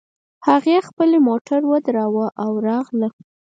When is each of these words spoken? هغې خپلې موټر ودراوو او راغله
هغې 0.47 0.77
خپلې 0.87 1.17
موټر 1.27 1.59
ودراوو 1.71 2.25
او 2.43 2.51
راغله 2.67 3.09